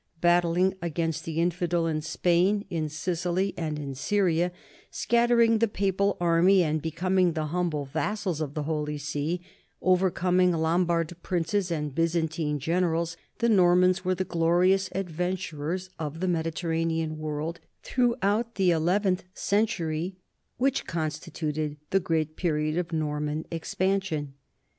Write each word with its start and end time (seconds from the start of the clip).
Battling 0.19 0.73
against 0.81 1.25
the 1.25 1.39
infidel 1.39 1.85
in 1.85 2.01
Spain, 2.01 2.65
in 2.71 2.89
Sicily, 2.89 3.53
and 3.55 3.77
in 3.77 3.93
Syria, 3.93 4.51
scattering 4.89 5.59
the 5.59 5.67
papal 5.67 6.17
army 6.19 6.63
and 6.63 6.81
becoming 6.81 7.33
the 7.33 7.45
humble 7.53 7.85
vassals 7.85 8.41
of 8.41 8.55
the 8.55 8.63
Holy 8.63 8.97
See, 8.97 9.41
overcoming 9.79 10.53
Lom 10.53 10.85
bard 10.85 11.13
princes 11.21 11.69
and 11.69 11.93
Byzantine 11.93 12.57
generals, 12.57 13.15
the 13.37 13.49
Normans 13.49 14.03
were 14.03 14.15
the 14.15 14.23
glorious 14.23 14.89
adventurers 14.93 15.91
of 15.99 16.19
the 16.19 16.27
Mediterranean 16.27 17.19
world 17.19 17.59
throughout 17.83 18.55
that 18.55 18.59
eleventh 18.63 19.23
century 19.35 20.15
which 20.57 20.87
constituted 20.87 21.77
the 21.91 21.99
great 21.99 22.35
period 22.35 22.75
of 22.75 22.91
Norman 22.91 23.45
expansion. 23.51 24.33